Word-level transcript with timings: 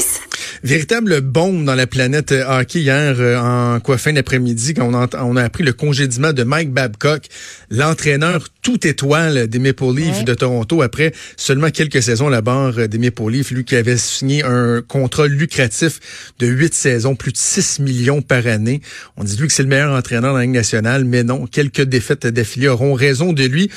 6. 0.00 0.20
Véritable 0.62 1.20
bombe 1.20 1.64
dans 1.64 1.74
la 1.74 1.86
planète 1.86 2.32
euh, 2.32 2.60
hockey 2.60 2.80
hier 2.80 3.16
euh, 3.18 3.38
en 3.38 3.80
quoi 3.80 3.98
fin 3.98 4.12
d'après-midi 4.12 4.74
quand 4.74 4.84
on 4.84 4.94
a, 4.94 5.08
on 5.22 5.36
a 5.36 5.42
appris 5.42 5.64
le 5.64 5.72
congédiement 5.72 6.32
de 6.32 6.42
Mike 6.42 6.72
Babcock, 6.72 7.26
l'entraîneur 7.70 8.48
tout 8.62 8.86
étoile 8.86 9.46
des 9.46 9.58
Maple 9.58 9.94
Leafs 9.94 10.24
de 10.24 10.34
Toronto 10.34 10.82
après 10.82 11.12
seulement 11.36 11.70
quelques 11.70 12.02
saisons 12.02 12.28
à 12.28 12.30
la 12.30 12.42
barre 12.42 12.78
euh, 12.78 12.88
des 12.88 12.98
Maple 12.98 13.30
Leafs, 13.30 13.50
lui 13.50 13.64
qui 13.64 13.76
avait 13.76 13.96
signé 13.96 14.42
un 14.44 14.82
contrat 14.82 15.28
lucratif 15.28 16.32
de 16.38 16.46
huit 16.46 16.74
saisons, 16.74 17.14
plus 17.14 17.32
de 17.32 17.38
6 17.38 17.80
millions 17.80 18.22
par 18.22 18.46
année. 18.46 18.80
On 19.16 19.24
dit 19.24 19.36
lui 19.36 19.46
que 19.46 19.52
c'est 19.52 19.62
le 19.62 19.68
meilleur 19.68 19.96
entraîneur 19.96 20.32
dans 20.32 20.38
la 20.38 20.42
Ligue 20.42 20.54
nationale, 20.54 21.04
mais 21.04 21.22
non, 21.22 21.46
quelques 21.46 21.82
défaites 21.82 22.26
d'affilée 22.26 22.68
auront 22.68 22.94
raison 22.94 23.32
de 23.32 23.44
lui. 23.44 23.70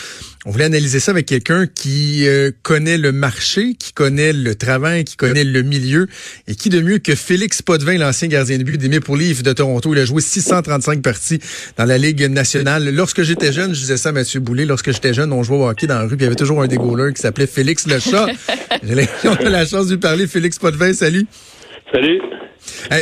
On 0.46 0.52
voulait 0.52 0.66
analyser 0.66 1.02
ça 1.02 1.12
avec 1.12 1.26
quelqu'un 1.26 1.68
qui 1.68 2.26
connaît 2.64 2.98
le 2.98 3.12
marché, 3.12 3.74
qui 3.78 3.92
connaît 3.92 4.32
le 4.32 4.56
travail, 4.56 5.04
qui 5.04 5.18
connaît 5.18 5.44
le 5.44 5.64
milieu 5.64 6.08
et 6.48 6.56
qui 6.56 6.70
de 6.70 6.80
mieux 6.80 7.00
que 7.00 7.14
Félix 7.14 7.62
Potvin, 7.62 7.98
l'ancien 7.98 8.30
gardien 8.30 8.58
de 8.58 8.64
but 8.64 8.78
des 8.78 8.88
Maple 8.88 9.18
Leafs 9.18 9.44
de 9.44 9.52
Toronto. 9.52 9.94
Il 9.94 10.00
a 10.00 10.06
joué 10.06 10.22
635 10.22 11.02
parties 11.02 11.40
dans 11.76 11.84
la 11.84 11.98
Ligue 11.98 12.24
nationale. 12.30 12.90
Lorsque 12.96 13.24
j'étais 13.24 13.52
jeune, 13.52 13.74
je 13.74 13.82
disais 13.82 13.98
ça 13.98 14.10
à 14.10 14.12
Mathieu 14.14 14.40
Boulay, 14.40 14.66
lorsque 14.66 14.92
j'étais 14.92 15.14
jeune, 15.14 15.34
on 15.34 15.44
jouait 15.44 15.58
au 15.58 15.68
hockey 15.68 15.88
dans 15.88 15.96
la 15.96 16.04
rue, 16.04 16.16
puis 16.16 16.20
il 16.20 16.24
y 16.24 16.28
avait 16.28 16.36
toujours 16.36 16.62
un 16.62 16.68
dégouleur 16.68 17.14
qui 17.14 17.22
s'appelait 17.22 17.48
Félix 17.48 17.86
le 17.86 18.00
chat. 18.00 18.28
on 19.26 19.46
a 19.46 19.50
la 19.50 19.66
chance 19.66 19.88
de 19.88 19.92
lui 19.92 20.00
parler. 20.00 20.26
Félix 20.26 20.58
Potvin, 20.58 20.94
salut. 20.94 21.26
Salut. 21.92 22.22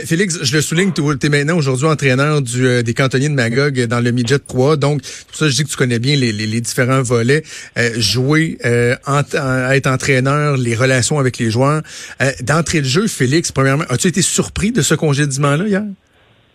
Félix, 0.05 0.39
je 0.41 0.55
le 0.55 0.61
souligne, 0.61 0.91
tu 0.93 1.01
es 1.01 1.29
maintenant 1.29 1.57
aujourd'hui 1.57 1.87
entraîneur 1.87 2.41
du, 2.41 2.65
euh, 2.65 2.83
des 2.83 2.93
cantonniers 2.93 3.29
de 3.29 3.33
Magog 3.33 3.85
dans 3.85 3.99
le 3.99 4.11
Midget 4.11 4.39
3. 4.39 4.77
Donc, 4.77 5.01
pour 5.01 5.35
ça, 5.35 5.49
je 5.49 5.55
dis 5.55 5.63
que 5.63 5.69
tu 5.69 5.77
connais 5.77 5.99
bien 5.99 6.15
les, 6.15 6.61
différents 6.61 7.01
volets. 7.01 7.43
Euh, 7.77 7.91
jouer, 7.97 8.57
euh, 8.65 8.95
être 9.07 9.87
entraîneur, 9.87 10.57
les 10.57 10.75
relations 10.75 11.19
avec 11.19 11.37
les 11.37 11.51
joueurs. 11.51 11.81
D'entrée 12.41 12.81
de 12.81 12.87
jeu, 12.87 13.07
Félix, 13.07 13.51
premièrement, 13.51 13.85
as-tu 13.89 14.07
été 14.07 14.21
surpris 14.21 14.71
de 14.71 14.81
ce 14.81 14.95
congédiement-là 14.95 15.67
hier? 15.67 15.83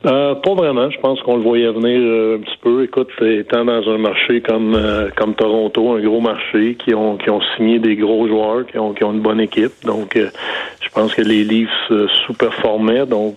Euh, 0.05 0.35
pas 0.35 0.55
vraiment. 0.55 0.91
Je 0.91 0.99
pense 0.99 1.21
qu'on 1.23 1.37
le 1.37 1.43
voyait 1.43 1.71
venir 1.71 2.01
euh, 2.01 2.37
un 2.37 2.41
petit 2.41 2.57
peu. 2.61 2.83
Écoute, 2.83 3.09
étant 3.21 3.65
dans 3.65 3.89
un 3.89 3.99
marché 3.99 4.41
comme 4.41 4.75
euh, 4.75 5.11
comme 5.17 5.35
Toronto, 5.35 5.93
un 5.93 6.01
gros 6.01 6.21
marché, 6.21 6.77
qui 6.77 6.93
ont 6.95 7.17
qui 7.17 7.31
ont 7.31 7.41
signé 7.57 7.79
des 7.79 7.95
gros 7.95 8.27
joueurs, 8.27 8.67
qui 8.67 8.79
ont 8.79 8.93
qui 8.95 9.05
ont 9.05 9.13
une 9.13 9.21
bonne 9.21 9.41
équipe. 9.41 9.73
Donc, 9.85 10.17
je 10.17 10.89
pense 10.93 11.15
que 11.15 11.23
les 11.23 11.45
Leafs 11.45 11.93
sous-performaient. 12.27 13.07
Donc, 13.07 13.37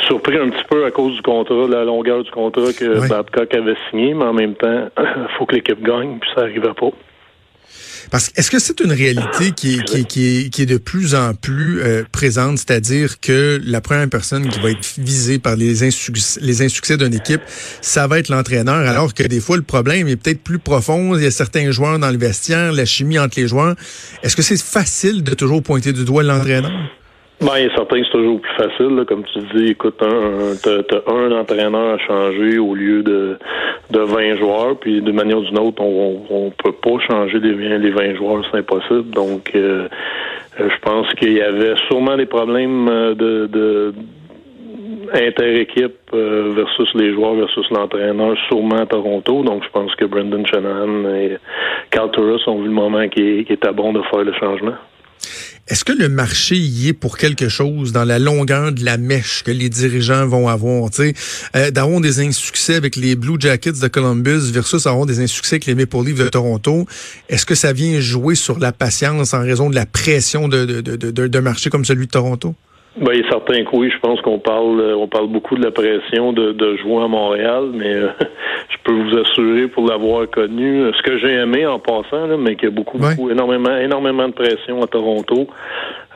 surpris 0.00 0.38
un 0.38 0.48
petit 0.48 0.64
peu 0.68 0.84
à 0.84 0.90
cause 0.90 1.14
du 1.14 1.22
contrat, 1.22 1.66
de 1.66 1.72
la 1.72 1.84
longueur 1.84 2.24
du 2.24 2.30
contrat 2.30 2.72
que 2.72 3.08
Babcock 3.08 3.54
avait 3.54 3.76
signé, 3.90 4.14
mais 4.14 4.24
en 4.24 4.32
même 4.32 4.54
temps, 4.54 4.88
faut 5.38 5.46
que 5.46 5.54
l'équipe 5.54 5.82
gagne, 5.82 6.18
puis 6.20 6.30
ça 6.34 6.42
n'arrivait 6.42 6.74
pas. 6.74 6.90
Parce 8.10 8.30
est-ce 8.36 8.50
que 8.50 8.58
c'est 8.58 8.80
une 8.80 8.92
réalité 8.92 9.52
qui 9.52 9.74
est, 9.74 9.84
qui, 9.84 10.04
qui, 10.04 10.50
qui 10.50 10.62
est 10.62 10.66
de 10.66 10.78
plus 10.78 11.14
en 11.14 11.34
plus 11.34 11.80
euh, 11.82 12.04
présente, 12.10 12.58
c'est-à-dire 12.58 13.20
que 13.20 13.60
la 13.64 13.80
première 13.80 14.08
personne 14.08 14.48
qui 14.48 14.60
va 14.60 14.70
être 14.70 14.86
visée 14.98 15.38
par 15.38 15.56
les, 15.56 15.82
insuccès, 15.82 16.40
les 16.42 16.62
insuccès 16.62 16.96
d'une 16.96 17.14
équipe, 17.14 17.42
ça 17.80 18.06
va 18.06 18.18
être 18.18 18.28
l'entraîneur, 18.28 18.76
alors 18.88 19.14
que 19.14 19.22
des 19.22 19.40
fois 19.40 19.56
le 19.56 19.62
problème 19.62 20.08
est 20.08 20.16
peut-être 20.16 20.42
plus 20.42 20.58
profond. 20.58 21.16
Il 21.16 21.22
y 21.22 21.26
a 21.26 21.30
certains 21.30 21.70
joueurs 21.70 21.98
dans 21.98 22.10
le 22.10 22.18
vestiaire, 22.18 22.72
la 22.72 22.84
chimie 22.84 23.18
entre 23.18 23.38
les 23.40 23.48
joueurs. 23.48 23.74
Est-ce 24.22 24.36
que 24.36 24.42
c'est 24.42 24.60
facile 24.60 25.22
de 25.22 25.34
toujours 25.34 25.62
pointer 25.62 25.92
du 25.92 26.04
doigt 26.04 26.22
l'entraîneur? 26.22 26.72
Ben, 27.42 27.58
il 27.58 27.70
c'est 27.74 28.10
toujours 28.12 28.40
plus 28.40 28.54
facile, 28.54 29.04
comme 29.08 29.24
tu 29.24 29.40
dis. 29.52 29.70
Écoute, 29.72 30.00
un, 30.00 30.54
t'as, 30.62 31.12
un 31.12 31.32
entraîneur 31.32 31.94
à 31.94 31.98
changer 31.98 32.58
au 32.58 32.72
lieu 32.72 33.02
de, 33.02 33.36
de 33.90 33.98
20 33.98 34.36
joueurs, 34.36 34.78
puis 34.78 35.02
de 35.02 35.10
manière 35.10 35.38
ou 35.38 35.42
d'une 35.42 35.58
autre, 35.58 35.82
on, 35.82 36.52
peut 36.62 36.70
pas 36.70 37.00
changer 37.10 37.40
les, 37.40 37.78
les 37.78 37.90
20 37.90 38.14
joueurs, 38.14 38.44
c'est 38.48 38.58
impossible. 38.58 39.10
Donc, 39.10 39.50
euh, 39.56 39.88
je 40.56 40.78
pense 40.82 41.12
qu'il 41.14 41.32
y 41.32 41.42
avait 41.42 41.74
sûrement 41.88 42.16
des 42.16 42.26
problèmes 42.26 42.88
euh, 42.88 43.14
de, 43.16 43.46
de 43.48 43.94
inter-équipe 45.12 45.98
euh, 46.14 46.52
versus 46.54 46.94
les 46.94 47.12
joueurs 47.12 47.34
versus 47.34 47.68
l'entraîneur, 47.72 48.36
sûrement 48.46 48.76
à 48.76 48.86
Toronto. 48.86 49.42
Donc, 49.42 49.64
je 49.64 49.70
pense 49.70 49.92
que 49.96 50.04
Brendan 50.04 50.46
Shanahan 50.46 51.12
et 51.16 51.38
Cal 51.90 52.08
ont 52.46 52.58
vu 52.60 52.66
le 52.66 52.70
moment 52.70 53.08
qui, 53.08 53.44
qui 53.44 53.52
était 53.52 53.72
bon 53.72 53.92
de 53.92 54.00
faire 54.02 54.22
le 54.22 54.32
changement. 54.34 54.74
Est-ce 55.72 55.86
que 55.86 55.92
le 55.94 56.10
marché 56.10 56.54
y 56.54 56.88
est 56.88 56.92
pour 56.92 57.16
quelque 57.16 57.48
chose 57.48 57.92
dans 57.92 58.04
la 58.04 58.18
longueur 58.18 58.72
de 58.72 58.84
la 58.84 58.98
mèche 58.98 59.42
que 59.42 59.50
les 59.50 59.70
dirigeants 59.70 60.26
vont 60.26 60.48
avoir? 60.48 60.90
Euh, 61.00 61.70
d'avoir 61.70 61.98
des 62.02 62.20
insuccès 62.20 62.74
avec 62.74 62.94
les 62.94 63.16
Blue 63.16 63.36
Jackets 63.38 63.80
de 63.80 63.88
Columbus 63.88 64.52
versus 64.52 64.86
avoir 64.86 65.06
des 65.06 65.20
insuccès 65.20 65.54
avec 65.54 65.64
les 65.64 65.74
Maple 65.74 66.04
Leafs 66.04 66.18
de 66.18 66.28
Toronto. 66.28 66.86
Est-ce 67.30 67.46
que 67.46 67.54
ça 67.54 67.72
vient 67.72 68.00
jouer 68.00 68.34
sur 68.34 68.58
la 68.58 68.72
patience 68.72 69.32
en 69.32 69.40
raison 69.40 69.70
de 69.70 69.74
la 69.74 69.86
pression 69.86 70.46
d'un 70.46 70.66
de, 70.66 70.82
de, 70.82 71.26
de, 71.26 71.38
marché 71.38 71.70
comme 71.70 71.86
celui 71.86 72.04
de 72.04 72.10
Toronto? 72.10 72.54
Ben, 72.96 73.12
il 73.14 73.20
est 73.20 73.28
certain 73.30 73.64
que 73.64 73.74
oui. 73.74 73.90
Je 73.90 73.98
pense 74.00 74.20
qu'on 74.20 74.38
parle, 74.38 74.80
euh, 74.80 74.96
on 74.96 75.08
parle 75.08 75.28
beaucoup 75.28 75.56
de 75.56 75.64
la 75.64 75.70
pression 75.70 76.32
de, 76.32 76.52
de 76.52 76.76
jouer 76.76 77.02
à 77.02 77.08
Montréal, 77.08 77.70
mais 77.72 77.94
euh, 77.94 78.08
je 78.68 78.76
peux 78.84 78.92
vous 78.92 79.18
assurer, 79.18 79.68
pour 79.68 79.88
l'avoir 79.88 80.28
connu, 80.28 80.82
euh, 80.82 80.92
ce 80.92 81.02
que 81.02 81.18
j'ai 81.18 81.32
aimé 81.32 81.66
en 81.66 81.78
passant, 81.78 82.26
là, 82.26 82.36
mais 82.36 82.56
qu'il 82.56 82.68
y 82.68 82.72
a 82.72 82.74
beaucoup, 82.74 82.98
beaucoup, 82.98 83.30
énormément, 83.30 83.76
énormément 83.76 84.28
de 84.28 84.34
pression 84.34 84.82
à 84.82 84.86
Toronto. 84.86 85.46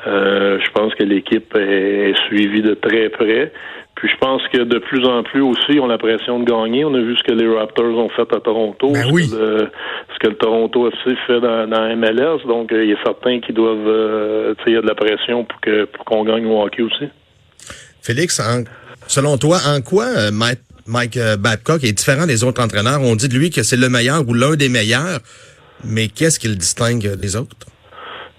Euh, 0.06 0.58
je 0.62 0.70
pense 0.70 0.94
que 0.94 1.02
l'équipe 1.02 1.54
est, 1.56 2.14
suivie 2.26 2.62
de 2.62 2.74
très 2.74 3.08
près. 3.08 3.52
Puis 3.96 4.10
je 4.10 4.16
pense 4.18 4.42
que 4.52 4.58
de 4.58 4.78
plus 4.78 5.06
en 5.06 5.22
plus 5.22 5.40
aussi, 5.40 5.80
ont 5.80 5.86
la 5.86 5.96
pression 5.96 6.38
de 6.38 6.44
gagner. 6.44 6.84
On 6.84 6.94
a 6.94 7.00
vu 7.00 7.16
ce 7.16 7.22
que 7.22 7.32
les 7.32 7.48
Raptors 7.48 7.96
ont 7.96 8.10
fait 8.10 8.30
à 8.30 8.40
Toronto, 8.40 8.92
ben 8.92 9.10
oui. 9.10 9.26
ce, 9.26 9.68
que 10.20 10.28
le 10.28 10.36
Toronto 10.36 10.88
FC 10.88 11.16
fait 11.26 11.40
dans, 11.40 11.66
dans 11.66 11.96
MLS. 11.96 12.46
Donc, 12.46 12.68
il 12.72 12.90
est 12.90 13.02
certain 13.02 13.40
qu'ils 13.40 13.54
doivent, 13.54 13.88
euh, 13.88 14.54
tu 14.58 14.64
sais, 14.64 14.70
il 14.70 14.74
y 14.74 14.76
a 14.76 14.82
de 14.82 14.86
la 14.86 14.94
pression 14.94 15.44
pour 15.44 15.60
que 15.60 15.86
pour 15.86 16.04
qu'on 16.04 16.24
gagne 16.24 16.44
au 16.44 16.62
hockey 16.62 16.82
aussi. 16.82 17.08
Félix, 18.02 18.40
selon 19.06 19.38
toi, 19.38 19.58
en 19.66 19.80
quoi 19.80 20.04
euh, 20.04 20.30
Mike 20.30 21.18
Babcock 21.38 21.82
est 21.82 21.92
différent 21.92 22.26
des 22.26 22.44
autres 22.44 22.62
entraîneurs? 22.62 23.00
On 23.00 23.16
dit 23.16 23.28
de 23.28 23.34
lui 23.34 23.48
que 23.48 23.62
c'est 23.62 23.78
le 23.78 23.88
meilleur 23.88 24.28
ou 24.28 24.34
l'un 24.34 24.56
des 24.56 24.68
meilleurs, 24.68 25.20
mais 25.84 26.08
qu'est-ce 26.08 26.38
qui 26.38 26.48
le 26.48 26.56
distingue 26.56 27.14
des 27.16 27.34
autres? 27.34 27.56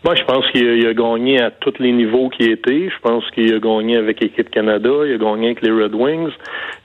Moi, 0.04 0.16
je 0.16 0.24
pense 0.24 0.46
qu'il 0.52 0.88
a, 0.88 0.94
gagné 0.94 1.42
à 1.42 1.52
tous 1.52 1.74
les 1.80 1.92
niveaux 1.92 2.30
qui 2.30 2.44
étaient. 2.44 2.90
Je 2.90 3.00
pense 3.02 3.30
qu'il 3.32 3.54
a 3.54 3.60
gagné 3.60 3.98
avec 3.98 4.22
l'équipe 4.22 4.50
Canada, 4.50 4.90
il 5.06 5.14
a 5.14 5.18
gagné 5.18 5.48
avec 5.48 5.62
les 5.62 5.72
Red 5.72 5.96
Wings. 5.96 6.32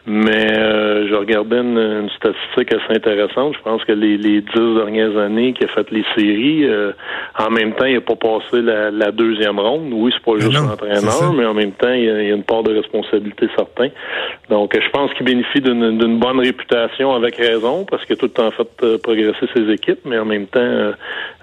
Mais 0.04 0.58
euh, 0.58 1.06
je 1.08 1.14
regardais 1.14 1.58
une, 1.58 2.10
statistique 2.16 2.74
assez 2.74 2.96
intéressante. 2.96 3.54
Je 3.56 3.62
pense 3.62 3.84
que 3.84 3.92
les, 3.92 4.16
les 4.16 4.40
dix 4.40 4.74
dernières 4.74 5.16
années 5.16 5.52
qu'il 5.52 5.66
a 5.66 5.68
fait 5.68 5.88
les 5.92 6.04
séries, 6.16 6.64
euh, 6.64 6.90
en 7.38 7.50
même 7.50 7.74
temps, 7.74 7.84
il 7.84 7.94
n'a 7.94 8.00
pas 8.00 8.16
passé 8.16 8.62
la, 8.62 9.12
deuxième 9.12 9.60
ronde. 9.60 9.92
Oui, 9.92 10.12
c'est 10.12 10.24
pas 10.24 10.40
juste 10.40 10.54
l'entraîneur, 10.54 11.32
mais 11.32 11.46
en 11.46 11.54
même 11.54 11.70
temps, 11.72 11.92
il 11.92 12.04
y, 12.04 12.10
a, 12.10 12.34
une 12.34 12.42
part 12.42 12.64
de 12.64 12.74
responsabilité 12.74 13.48
certain. 13.56 13.90
Donc, 14.50 14.74
je 14.74 14.90
pense 14.90 15.12
qu'il 15.14 15.24
bénéficie 15.24 15.60
d'une 15.60 16.19
bonne 16.19 16.40
réputation 16.40 17.14
avec 17.14 17.36
raison, 17.36 17.84
parce 17.84 18.04
qu'il 18.04 18.14
a 18.14 18.16
tout 18.16 18.26
le 18.26 18.32
temps 18.32 18.50
fait 18.50 18.69
euh, 18.82 18.98
progresser 18.98 19.46
ses 19.54 19.70
équipes, 19.70 20.00
mais 20.04 20.19
en 20.19 20.24
même 20.24 20.46
temps, 20.46 20.92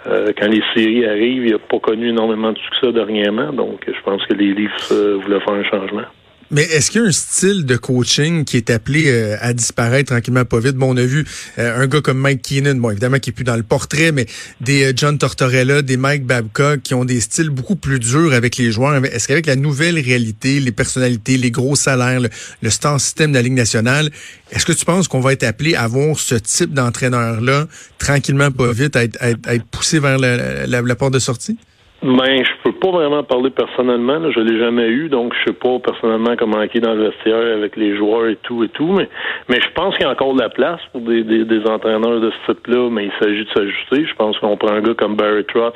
quand 0.05 0.47
les 0.47 0.63
séries 0.73 1.05
arrivent, 1.05 1.45
il 1.45 1.51
n'a 1.53 1.59
pas 1.59 1.79
connu 1.79 2.09
énormément 2.09 2.51
de 2.51 2.57
succès 2.57 2.91
dernièrement. 2.91 3.53
Donc, 3.53 3.85
je 3.87 4.01
pense 4.03 4.25
que 4.25 4.33
les 4.33 4.53
Leafs 4.53 4.91
voulaient 4.91 5.39
faire 5.39 5.53
un 5.53 5.63
changement. 5.63 6.03
Mais 6.51 6.63
est-ce 6.63 6.89
qu'il 6.89 7.01
y 7.01 7.03
a 7.03 7.07
un 7.07 7.11
style 7.11 7.65
de 7.65 7.77
coaching 7.77 8.43
qui 8.43 8.57
est 8.57 8.71
appelé 8.71 9.03
euh, 9.07 9.37
à 9.39 9.53
disparaître 9.53 10.11
tranquillement 10.11 10.45
pas 10.45 10.59
vite? 10.59 10.75
Bon, 10.75 10.93
on 10.93 10.97
a 10.97 11.05
vu 11.05 11.23
euh, 11.59 11.83
un 11.83 11.85
gars 11.85 12.01
comme 12.01 12.17
Mike 12.17 12.41
Keenan, 12.41 12.75
bon, 12.75 12.89
évidemment, 12.89 13.19
qui 13.19 13.29
est 13.29 13.33
plus 13.33 13.43
dans 13.43 13.55
le 13.55 13.61
portrait, 13.61 14.11
mais 14.11 14.25
des 14.59 14.85
euh, 14.85 14.93
John 14.95 15.19
Tortorella, 15.19 15.83
des 15.83 15.95
Mike 15.95 16.25
Babcock, 16.25 16.81
qui 16.81 16.95
ont 16.95 17.05
des 17.05 17.21
styles 17.21 17.51
beaucoup 17.51 17.75
plus 17.75 17.99
durs 17.99 18.33
avec 18.33 18.57
les 18.57 18.71
joueurs. 18.71 19.05
Est-ce 19.05 19.27
qu'avec 19.27 19.45
la 19.45 19.55
nouvelle 19.55 19.99
réalité, 19.99 20.59
les 20.59 20.71
personnalités, 20.71 21.37
les 21.37 21.51
gros 21.51 21.75
salaires, 21.75 22.19
le, 22.19 22.69
star 22.71 22.99
système 22.99 23.31
de 23.31 23.35
la 23.35 23.43
Ligue 23.43 23.53
nationale, 23.53 24.09
est-ce 24.51 24.65
que 24.65 24.73
tu 24.73 24.85
penses 24.85 25.07
qu'on 25.07 25.19
va 25.19 25.33
être 25.33 25.43
appelé 25.43 25.75
à 25.75 25.87
voir 25.87 26.19
ce 26.19 26.33
type 26.33 26.73
d'entraîneur-là, 26.73 27.67
tranquillement 27.99 28.49
pas 28.49 28.71
vite, 28.71 28.95
à 28.95 29.03
être, 29.03 29.65
poussé 29.69 29.99
vers 29.99 30.17
la 30.17 30.95
porte 30.95 31.13
de 31.13 31.19
sortie? 31.19 31.59
Ben, 32.01 32.45
je 32.45 32.51
peux 32.63 32.71
pas 32.71 32.91
vraiment 32.91 33.23
parler 33.23 33.49
personnellement. 33.49 34.19
Là. 34.19 34.31
Je 34.31 34.39
l'ai 34.39 34.57
jamais 34.57 34.87
eu, 34.87 35.09
donc 35.09 35.33
je 35.33 35.49
sais 35.49 35.57
pas 35.57 35.79
personnellement 35.79 36.35
comment 36.37 36.61
est 36.61 36.79
dans 36.79 36.93
le 36.93 37.09
vestiaire 37.09 37.57
avec 37.57 37.75
les 37.75 37.97
joueurs 37.97 38.27
et 38.27 38.37
tout 38.37 38.63
et 38.63 38.69
tout. 38.69 38.87
Mais, 38.93 39.09
mais 39.49 39.59
je 39.59 39.69
pense 39.73 39.95
qu'il 39.95 40.05
y 40.05 40.07
a 40.07 40.11
encore 40.11 40.33
de 40.33 40.41
la 40.41 40.47
place 40.47 40.79
pour 40.93 41.01
des, 41.01 41.23
des, 41.23 41.43
des 41.43 41.65
entraîneurs 41.67 42.21
de 42.21 42.31
ce 42.31 42.53
type-là. 42.53 42.89
Mais 42.89 43.07
il 43.07 43.11
s'agit 43.21 43.43
de 43.43 43.49
s'ajuster. 43.49 44.05
Je 44.05 44.15
pense 44.15 44.39
qu'on 44.39 44.55
prend 44.55 44.71
un 44.71 44.81
gars 44.81 44.93
comme 44.93 45.17
Barry 45.17 45.43
Trotz 45.43 45.75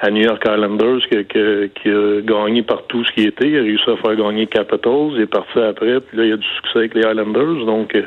à, 0.00 0.10
New 0.10 0.22
York 0.22 0.42
Islanders 0.44 1.00
qui, 1.08 1.24
qui, 1.24 1.88
a 1.88 2.20
gagné 2.20 2.62
par 2.62 2.84
tout 2.86 3.04
ce 3.04 3.12
qui 3.12 3.26
était. 3.26 3.48
Il 3.48 3.58
a 3.58 3.62
réussi 3.62 3.90
à 3.90 3.96
faire 3.96 4.14
gagner 4.14 4.46
Capitals. 4.46 5.10
Il 5.14 5.22
est 5.22 5.26
parti 5.26 5.58
après. 5.58 6.00
Puis 6.00 6.18
là, 6.18 6.24
il 6.24 6.30
y 6.30 6.32
a 6.32 6.36
du 6.36 6.46
succès 6.56 6.78
avec 6.78 6.94
les 6.94 7.00
Islanders. 7.02 7.66
Donc 7.66 7.96
euh, 7.96 8.02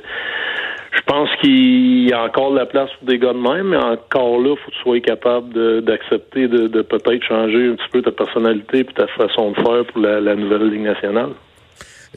pense 1.06 1.30
qu'il 1.42 2.10
y 2.10 2.13
a 2.13 2.24
encore 2.24 2.52
de 2.52 2.57
la 2.57 2.66
place 2.66 2.90
pour 3.00 3.07
des 3.07 3.19
gars 3.19 3.34
de 3.34 3.40
même, 3.40 3.69
mais 3.69 3.78
encore 3.78 4.40
là, 4.40 4.50
il 4.52 4.57
faut 4.57 4.72
que 4.72 4.75
tu 4.75 4.81
sois 4.84 5.00
capable 5.02 5.84
d'accepter 5.84 6.48
de, 6.48 6.81
peut-être 6.81 7.24
changer 7.24 7.69
un 7.69 7.75
petit 7.75 7.90
peu 7.92 8.02
ta 8.02 8.12
personnalité 8.12 8.80
et 8.80 8.86
ta 8.86 9.07
façon 9.07 9.52
de 9.52 9.56
faire 9.56 9.86
pour 9.86 10.02
la, 10.02 10.36
nouvelle 10.36 10.69
Ligue 10.69 10.84
nationale. 10.84 11.30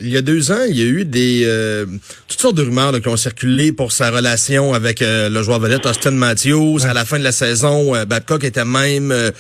Il 0.00 0.08
y 0.08 0.16
a 0.16 0.22
deux 0.22 0.52
ans, 0.52 0.64
il 0.68 0.78
y 0.78 0.82
a 0.82 0.86
eu 0.86 1.04
des 1.04 1.42
euh, 1.44 1.84
toutes 2.28 2.40
sortes 2.40 2.56
de 2.56 2.62
rumeurs 2.62 2.92
qui 3.00 3.08
ont 3.08 3.16
circulé 3.16 3.72
pour 3.72 3.90
sa 3.90 4.10
relation 4.10 4.72
avec 4.72 5.02
euh, 5.02 5.28
le 5.28 5.42
joueur 5.42 5.58
vedette 5.58 5.86
Austin 5.86 6.12
Matthews. 6.12 6.86
À 6.86 6.94
la 6.94 7.04
fin 7.04 7.18
de 7.18 7.24
la 7.24 7.32
saison, 7.32 7.96
euh, 7.96 8.04
Babcock 8.04 8.44
était 8.44 8.64
même 8.64 9.12
Il 9.12 9.32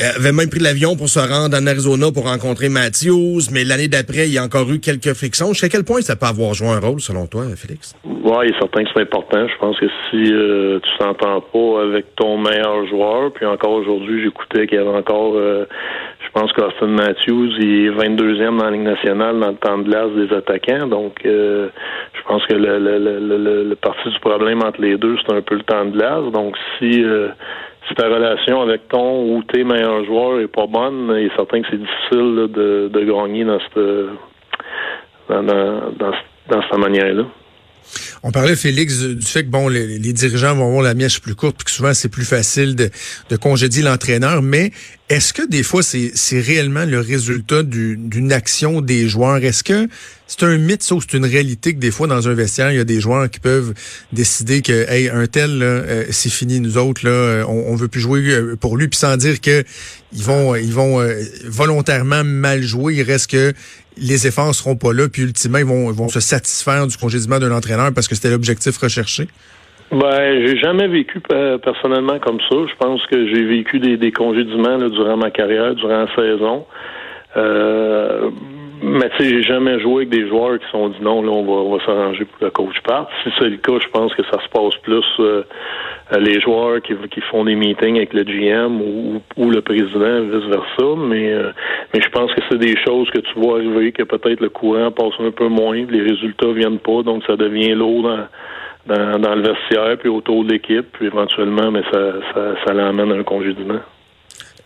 avait 0.00 0.32
même 0.32 0.48
pris 0.48 0.60
l'avion 0.60 0.96
pour 0.96 1.08
se 1.08 1.18
rendre 1.18 1.56
en 1.56 1.66
Arizona 1.66 2.10
pour 2.12 2.28
rencontrer 2.28 2.68
Matthews, 2.68 3.50
mais 3.52 3.64
l'année 3.64 3.88
d'après, 3.88 4.26
il 4.26 4.32
y 4.32 4.38
a 4.38 4.44
encore 4.44 4.70
eu 4.70 4.80
quelques 4.80 5.12
frictions. 5.14 5.48
Jusqu'à 5.48 5.68
quel 5.68 5.84
point 5.84 6.00
ça 6.00 6.16
peut 6.16 6.26
avoir 6.26 6.54
joué 6.54 6.68
un 6.68 6.80
rôle, 6.80 7.00
selon 7.00 7.26
toi, 7.26 7.44
Félix? 7.56 7.94
Oui, 8.04 8.46
il 8.46 8.50
est 8.50 8.58
certain 8.58 8.84
que 8.84 8.90
c'est 8.94 9.02
important. 9.02 9.46
Je 9.46 9.58
pense 9.58 9.78
que 9.78 9.86
si 10.10 10.32
euh, 10.32 10.80
tu 10.80 10.90
t'entends 10.98 11.40
pas 11.40 11.82
avec 11.82 12.14
ton 12.16 12.38
meilleur 12.38 12.86
joueur, 12.86 13.32
puis 13.32 13.46
encore 13.46 13.72
aujourd'hui, 13.72 14.22
j'écoutais 14.22 14.66
qu'il 14.66 14.78
y 14.78 14.80
avait 14.80 14.96
encore, 14.96 15.34
euh, 15.36 15.66
pense 16.32 16.52
qu'Austin 16.52 16.86
Matthews, 16.86 17.50
il 17.58 17.86
est 17.86 17.90
22e 17.90 18.58
dans 18.58 18.64
la 18.64 18.70
Ligue 18.70 18.82
nationale 18.82 19.38
dans 19.38 19.50
le 19.50 19.56
temps 19.56 19.78
de 19.78 19.84
glace 19.84 20.10
des 20.12 20.34
attaquants. 20.34 20.86
Donc, 20.86 21.24
euh, 21.24 21.68
je 22.14 22.22
pense 22.26 22.44
que 22.46 22.54
le, 22.54 22.78
le, 22.78 22.98
le, 22.98 23.64
le, 23.64 23.76
parti 23.76 24.08
du 24.08 24.18
problème 24.20 24.62
entre 24.62 24.80
les 24.80 24.96
deux, 24.96 25.16
c'est 25.18 25.34
un 25.34 25.42
peu 25.42 25.56
le 25.56 25.62
temps 25.62 25.84
de 25.84 25.90
glace. 25.90 26.30
Donc, 26.32 26.56
si 26.78 27.04
si 27.88 27.94
ta 27.94 28.06
relation 28.08 28.62
avec 28.62 28.88
ton 28.88 29.34
ou 29.34 29.42
tes 29.42 29.64
meilleurs 29.64 30.04
joueurs 30.04 30.40
est 30.40 30.46
pas 30.46 30.66
bonne, 30.66 31.12
il 31.18 31.26
est 31.26 31.36
certain 31.36 31.62
que 31.62 31.68
c'est 31.70 31.80
difficile 31.80 32.48
de, 32.52 32.88
de 32.92 33.00
gagner 33.00 33.44
dans 33.44 33.58
cette 33.58 33.82
dans, 35.28 35.42
dans, 35.42 36.12
dans 36.48 36.62
cette 36.62 36.78
manière-là. 36.78 37.24
On 38.22 38.30
parlait, 38.30 38.56
Félix, 38.56 39.00
du 39.00 39.26
fait 39.26 39.44
que 39.44 39.48
bon, 39.48 39.68
les, 39.68 39.98
dirigeants 39.98 40.54
vont 40.54 40.66
avoir 40.66 40.82
la 40.82 40.94
mièche 40.94 41.20
plus 41.20 41.34
courte, 41.34 41.56
puis 41.56 41.64
que 41.64 41.70
souvent 41.70 41.94
c'est 41.94 42.08
plus 42.08 42.24
facile 42.24 42.76
de, 42.76 42.90
de 43.28 43.36
congédier 43.36 43.82
l'entraîneur. 43.82 44.42
Mais 44.42 44.72
est-ce 45.08 45.32
que 45.32 45.46
des 45.46 45.62
fois 45.62 45.82
c'est 45.82 46.40
réellement 46.40 46.84
le 46.84 47.00
résultat 47.00 47.62
d'une 47.62 48.32
action 48.32 48.80
des 48.80 49.08
joueurs? 49.08 49.44
Est-ce 49.44 49.64
que 49.64 49.88
c'est 50.32 50.46
un 50.46 50.56
mythe, 50.56 50.82
ça, 50.82 50.96
c'est 50.98 51.16
une 51.16 51.26
réalité 51.26 51.74
que 51.74 51.78
des 51.78 51.90
fois 51.90 52.06
dans 52.06 52.26
un 52.26 52.32
vestiaire, 52.32 52.70
il 52.70 52.78
y 52.78 52.80
a 52.80 52.84
des 52.84 53.00
joueurs 53.00 53.28
qui 53.28 53.38
peuvent 53.38 53.74
décider 54.12 54.62
que, 54.62 54.90
hey, 54.90 55.10
un 55.10 55.26
tel, 55.26 55.62
euh, 55.62 56.04
c'est 56.10 56.30
fini, 56.32 56.58
nous 56.58 56.78
autres, 56.78 57.04
là, 57.04 57.12
euh, 57.12 57.44
on, 57.46 57.72
on 57.72 57.76
veut 57.76 57.88
plus 57.88 58.00
jouer 58.00 58.22
euh, 58.30 58.56
pour 58.58 58.78
lui, 58.78 58.88
puis 58.88 58.98
sans 58.98 59.16
dire 59.18 59.42
que 59.42 59.62
ils 60.14 60.22
vont, 60.22 60.54
ils 60.56 60.72
vont 60.72 61.00
volontairement 61.46 62.24
mal 62.24 62.62
jouer. 62.62 62.94
Il 62.94 63.02
reste 63.02 63.30
que 63.30 63.52
les 63.98 64.26
efforts 64.26 64.54
seront 64.54 64.76
pas 64.76 64.92
là, 64.92 65.08
puis 65.08 65.22
ultimement, 65.22 65.58
ils 65.58 65.64
vont, 65.64 65.90
vont 65.92 66.08
se 66.08 66.20
satisfaire 66.20 66.86
du 66.86 66.96
congédiement 66.96 67.38
d'un 67.38 67.52
entraîneur 67.52 67.92
parce 67.94 68.08
que 68.08 68.14
c'était 68.14 68.30
l'objectif 68.30 68.76
recherché? 68.78 69.28
Ben, 69.90 70.46
j'ai 70.46 70.58
jamais 70.58 70.88
vécu 70.88 71.20
personnellement 71.62 72.18
comme 72.18 72.40
ça. 72.40 72.56
Je 72.70 72.76
pense 72.78 73.04
que 73.06 73.26
j'ai 73.28 73.44
vécu 73.44 73.80
des, 73.80 73.98
des 73.98 74.12
congédiements 74.12 74.78
durant 74.88 75.18
ma 75.18 75.30
carrière, 75.30 75.74
durant 75.74 76.06
la 76.06 76.14
saison. 76.14 76.66
Mais 78.82 79.08
tu 79.10 79.18
sais, 79.18 79.28
j'ai 79.28 79.42
jamais 79.42 79.80
joué 79.80 80.02
avec 80.02 80.08
des 80.08 80.28
joueurs 80.28 80.58
qui 80.58 80.66
sont 80.72 80.88
dit 80.88 81.00
non, 81.00 81.22
là, 81.22 81.30
on 81.30 81.76
va, 81.76 81.84
s'arranger 81.84 82.24
pour 82.24 82.38
que 82.38 82.44
le 82.46 82.50
coach 82.50 82.80
parte. 82.84 83.08
Si 83.22 83.30
c'est 83.38 83.48
le 83.48 83.58
cas, 83.58 83.78
je 83.80 83.88
pense 83.88 84.12
que 84.14 84.22
ça 84.24 84.42
se 84.42 84.48
passe 84.48 84.74
plus 84.82 85.04
euh, 85.20 85.44
les 86.18 86.40
joueurs 86.40 86.82
qui, 86.82 86.94
font 87.30 87.44
des 87.44 87.54
meetings 87.54 87.96
avec 87.96 88.12
le 88.12 88.24
GM 88.24 88.80
ou, 88.80 89.50
le 89.50 89.60
président, 89.60 90.22
vice-versa. 90.22 90.96
Mais, 90.98 91.32
euh, 91.32 91.52
mais 91.94 92.00
je 92.02 92.08
pense 92.08 92.32
que 92.34 92.40
c'est 92.50 92.58
des 92.58 92.76
choses 92.84 93.08
que 93.10 93.20
tu 93.20 93.38
vois 93.38 93.58
arriver, 93.58 93.92
que 93.92 94.02
peut-être 94.02 94.40
le 94.40 94.48
courant 94.48 94.90
passe 94.90 95.14
un 95.20 95.30
peu 95.30 95.48
moins, 95.48 95.84
les 95.88 96.02
résultats 96.02 96.52
viennent 96.52 96.80
pas, 96.80 97.02
donc 97.02 97.22
ça 97.26 97.36
devient 97.36 97.74
lourd 97.74 98.02
dans, 98.86 99.18
dans, 99.18 99.34
le 99.34 99.42
vestiaire, 99.42 99.96
puis 99.98 100.08
autour 100.08 100.44
de 100.44 100.52
l'équipe, 100.52 100.86
puis 100.92 101.06
éventuellement, 101.06 101.70
mais 101.70 101.82
ça, 101.92 102.54
ça, 102.66 102.72
l'amène 102.72 103.12
à 103.12 103.14
un 103.14 103.22
congédiement. 103.22 103.80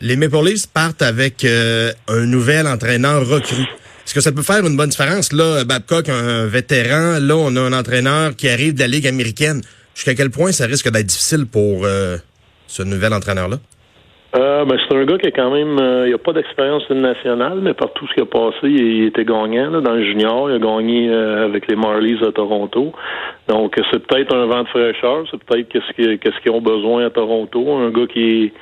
Les 0.00 0.16
Maple 0.16 0.44
Leafs 0.44 0.66
partent 0.72 1.02
avec 1.02 1.44
euh, 1.44 1.90
un 2.08 2.26
nouvel 2.26 2.66
entraîneur 2.66 3.26
recru. 3.26 3.64
Est-ce 4.06 4.14
que 4.14 4.20
ça 4.20 4.30
peut 4.30 4.42
faire 4.42 4.64
une 4.64 4.76
bonne 4.76 4.90
différence? 4.90 5.32
Là, 5.32 5.64
Babcock, 5.64 6.08
un 6.08 6.46
vétéran, 6.46 7.18
là, 7.20 7.34
on 7.34 7.56
a 7.56 7.60
un 7.60 7.72
entraîneur 7.72 8.36
qui 8.36 8.48
arrive 8.48 8.74
de 8.74 8.78
la 8.78 8.86
Ligue 8.86 9.08
américaine. 9.08 9.62
Jusqu'à 9.96 10.14
quel 10.14 10.30
point 10.30 10.52
ça 10.52 10.66
risque 10.66 10.88
d'être 10.92 11.06
difficile 11.06 11.44
pour 11.44 11.84
euh, 11.84 12.16
ce 12.68 12.84
nouvel 12.84 13.12
entraîneur-là? 13.12 13.56
Euh, 14.36 14.64
ben, 14.64 14.78
c'est 14.78 14.94
un 14.94 15.04
gars 15.06 15.18
qui 15.18 15.26
a 15.26 15.32
quand 15.32 15.50
même, 15.50 15.80
euh, 15.80 16.06
il 16.06 16.14
a 16.14 16.18
pas 16.18 16.32
d'expérience 16.32 16.88
nationale, 16.88 17.58
mais 17.60 17.74
par 17.74 17.92
tout 17.94 18.06
ce 18.06 18.14
qui 18.14 18.20
a 18.20 18.26
passé, 18.26 18.68
il, 18.68 19.06
était 19.06 19.24
gagnant 19.24 19.70
là, 19.70 19.80
dans 19.80 19.94
le 19.94 20.04
junior. 20.04 20.50
Il 20.50 20.54
a 20.54 20.58
gagné 20.60 21.12
avec 21.12 21.66
les 21.66 21.74
Marlies 21.74 22.22
à 22.24 22.30
Toronto. 22.30 22.92
Donc 23.48 23.74
c'est 23.90 24.06
peut-être 24.06 24.32
un 24.32 24.46
vent 24.46 24.62
de 24.62 24.68
fraîcheur. 24.68 25.24
C'est 25.32 25.42
peut-être 25.42 25.68
qu'est-ce 25.68 26.40
qu'ils 26.42 26.52
ont 26.52 26.62
besoin 26.62 27.06
à 27.06 27.10
Toronto. 27.10 27.72
Un 27.72 27.90
gars 27.90 28.06
qui 28.06 28.20
est 28.22 28.52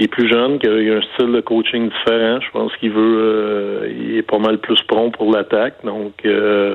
il 0.00 0.04
est 0.04 0.08
plus 0.08 0.28
jeune, 0.28 0.58
qui 0.58 0.66
a 0.66 0.70
un 0.72 1.02
style 1.14 1.32
de 1.32 1.40
coaching 1.42 1.90
différent. 1.90 2.40
Je 2.40 2.50
pense 2.52 2.74
qu'il 2.76 2.90
veut, 2.90 3.18
euh, 3.18 3.92
il 3.94 4.16
est 4.16 4.22
pas 4.22 4.38
mal 4.38 4.56
plus 4.58 4.80
prompt 4.88 5.10
pour 5.10 5.30
l'attaque. 5.30 5.84
Donc, 5.84 6.14
euh, 6.24 6.74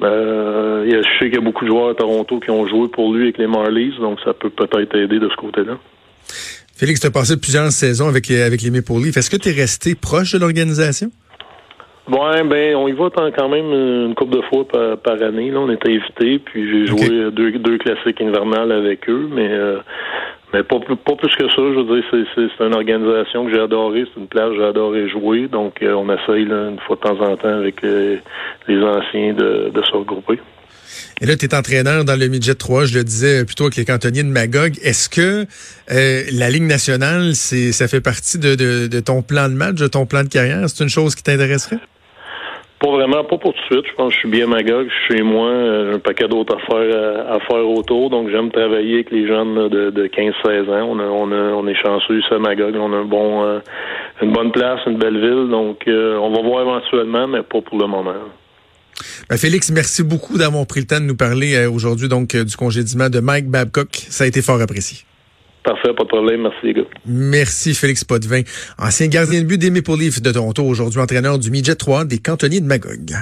euh, 0.00 0.84
je 0.88 1.08
sais 1.18 1.26
qu'il 1.26 1.34
y 1.34 1.38
a 1.38 1.40
beaucoup 1.40 1.64
de 1.64 1.70
joueurs 1.70 1.90
à 1.90 1.94
Toronto 1.94 2.38
qui 2.38 2.50
ont 2.50 2.66
joué 2.68 2.86
pour 2.88 3.12
lui 3.12 3.24
avec 3.24 3.38
les 3.38 3.48
Marlies, 3.48 3.92
donc 4.00 4.20
ça 4.24 4.34
peut 4.34 4.50
peut-être 4.50 4.96
aider 4.96 5.18
de 5.18 5.28
ce 5.28 5.34
côté-là. 5.34 5.78
Félix, 6.76 7.00
tu 7.00 7.08
as 7.08 7.10
passé 7.10 7.36
plusieurs 7.40 7.72
saisons 7.72 8.08
avec 8.08 8.28
les, 8.28 8.40
avec 8.40 8.62
les 8.62 8.70
Maple 8.70 8.92
Leafs. 9.02 9.16
Est-ce 9.16 9.30
que 9.30 9.36
tu 9.36 9.48
es 9.48 9.52
resté 9.52 9.96
proche 9.96 10.32
de 10.32 10.38
l'organisation? 10.38 11.10
Ouais, 12.08 12.42
ben 12.44 12.76
on 12.76 12.86
y 12.86 12.92
va 12.92 13.10
quand 13.10 13.48
même 13.48 13.66
une 14.06 14.14
couple 14.14 14.36
de 14.36 14.42
fois 14.42 14.64
par, 15.02 15.22
année. 15.22 15.50
Là, 15.50 15.58
on 15.58 15.70
était 15.70 15.90
invités, 15.90 16.38
puis 16.38 16.70
j'ai 16.70 16.86
joué 16.86 17.30
deux, 17.32 17.50
deux 17.58 17.78
classiques 17.78 18.20
hivernales 18.20 18.72
avec 18.72 19.10
eux, 19.10 19.28
mais 19.30 19.50
mais 20.52 20.62
pas, 20.62 20.78
plus 20.80 20.96
que 21.36 21.48
ça, 21.48 21.56
je 21.56 21.80
veux 21.80 22.00
dire, 22.00 22.26
c'est 22.34 22.64
une 22.64 22.74
organisation 22.74 23.44
que 23.44 23.52
j'ai 23.52 23.60
adorée, 23.60 24.04
c'est 24.12 24.20
une 24.20 24.28
place 24.28 24.50
que 24.50 24.56
j'ai 24.56 24.64
adoré 24.64 25.08
jouer, 25.08 25.46
donc 25.46 25.82
euh, 25.82 25.92
on 25.92 26.06
essaye 26.12 26.44
une 26.44 26.78
fois 26.86 26.96
de 26.96 27.00
temps 27.00 27.20
en 27.20 27.36
temps 27.36 27.48
avec 27.48 27.82
les 27.82 28.82
anciens 28.82 29.34
de, 29.34 29.70
se 29.74 29.92
regrouper. 29.92 30.38
Et 31.20 31.26
là, 31.26 31.36
tu 31.36 31.44
es 31.44 31.54
entraîneur 31.54 32.04
dans 32.04 32.18
le 32.18 32.28
midget 32.28 32.54
3, 32.54 32.86
je 32.86 32.98
le 32.98 33.04
disais 33.04 33.44
plutôt 33.44 33.64
avec 33.64 33.76
les 33.76 33.84
cantonniers 33.84 34.22
de 34.22 34.28
Magog. 34.28 34.78
Est-ce 34.82 35.08
que 35.10 35.46
euh, 35.90 36.22
la 36.32 36.48
Ligue 36.48 36.62
nationale, 36.62 37.34
ça 37.34 37.88
fait 37.88 38.00
partie 38.00 38.38
de, 38.38 39.00
ton 39.00 39.22
plan 39.22 39.48
de 39.48 39.54
match, 39.54 39.76
de 39.76 39.88
ton 39.88 40.06
plan 40.06 40.22
de 40.22 40.28
carrière? 40.28 40.64
C'est 40.68 40.82
une 40.82 40.90
chose 40.90 41.14
qui 41.14 41.22
t'intéresserait? 41.22 41.78
Pas 42.80 42.92
vraiment, 42.92 43.24
pas 43.24 43.38
pour 43.38 43.54
tout 43.54 43.60
de 43.60 43.74
suite. 43.74 43.86
Je 43.90 43.94
pense 43.96 44.08
que 44.10 44.14
je 44.14 44.18
suis 44.20 44.28
bien 44.28 44.46
magog. 44.46 44.86
Je 44.88 44.94
suis 45.04 45.16
chez 45.18 45.22
moi. 45.24 45.50
J'ai 45.50 45.94
un 45.96 45.98
paquet 45.98 46.28
d'autres 46.28 46.54
affaires 46.54 47.26
à, 47.28 47.40
faire 47.40 47.68
autour. 47.68 48.08
Donc, 48.08 48.30
j'aime 48.30 48.52
travailler 48.52 48.94
avec 48.94 49.10
les 49.10 49.26
jeunes 49.26 49.68
de, 49.68 49.90
de 49.90 50.06
15-16 50.06 50.70
ans. 50.70 50.88
On, 50.88 50.98
a, 51.00 51.04
on, 51.04 51.32
a, 51.32 51.52
on 51.54 51.66
est 51.66 51.74
chanceux 51.74 52.20
à 52.30 52.38
Magog. 52.38 52.76
On 52.76 52.92
a 52.92 52.96
un 52.96 53.04
bon, 53.04 53.44
euh, 53.44 53.58
une 54.22 54.32
bonne 54.32 54.52
place, 54.52 54.78
une 54.86 54.96
belle 54.96 55.18
ville. 55.18 55.48
Donc, 55.50 55.88
euh, 55.88 56.16
on 56.18 56.30
va 56.30 56.40
voir 56.42 56.62
éventuellement, 56.62 57.26
mais 57.26 57.42
pas 57.42 57.60
pour 57.60 57.78
le 57.78 57.88
moment. 57.88 58.14
Ben 59.28 59.36
Félix, 59.36 59.70
merci 59.70 60.04
beaucoup 60.04 60.38
d'avoir 60.38 60.64
pris 60.66 60.80
le 60.80 60.86
temps 60.86 61.00
de 61.00 61.04
nous 61.04 61.16
parler 61.16 61.54
euh, 61.54 61.70
aujourd'hui 61.70 62.08
donc 62.08 62.34
du 62.34 62.56
congédiement 62.56 63.08
de 63.08 63.18
Mike 63.18 63.48
Babcock. 63.48 63.88
Ça 63.92 64.24
a 64.24 64.26
été 64.26 64.40
fort 64.40 64.60
apprécié. 64.60 65.07
Parfait, 65.64 65.92
pas 65.94 66.04
de 66.04 66.08
problème. 66.08 66.42
Merci, 66.42 66.58
les 66.62 66.74
gars. 66.74 66.82
Merci, 67.06 67.74
Félix 67.74 68.04
Potvin, 68.04 68.42
ancien 68.78 69.08
gardien 69.08 69.40
de 69.40 69.46
but 69.46 69.58
des 69.58 69.70
Maple 69.70 69.98
Leafs 69.98 70.22
de 70.22 70.32
Toronto, 70.32 70.62
aujourd'hui 70.64 71.00
entraîneur 71.00 71.38
du 71.38 71.50
Midget 71.50 71.74
3 71.74 72.04
des 72.04 72.18
cantonniers 72.18 72.60
de 72.60 72.66
Magog. 72.66 73.14